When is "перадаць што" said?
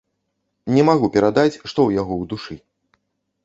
1.15-1.71